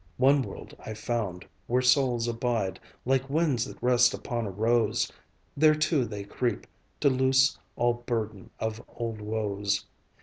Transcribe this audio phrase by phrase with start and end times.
[0.17, 5.11] One world I found, where souls abide Like winds that rest upon a rose;
[5.55, 6.65] Thereto they creep
[7.01, 9.85] To loose all burden of old woes.